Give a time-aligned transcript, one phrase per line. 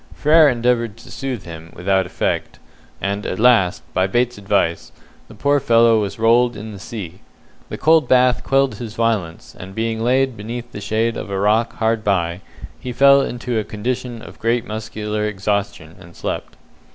[0.15, 2.57] Frere endeavoured to soothe him, without effect;
[2.99, 4.91] and at last, by Bates's advice,
[5.27, 7.19] the poor fellow was rolled in the sea.
[7.69, 11.73] The cold bath quelled his violence, and, being laid beneath the shade of a rock
[11.73, 12.41] hard by,
[12.79, 16.57] he fell into a condition of great muscular exhaustion, and slept.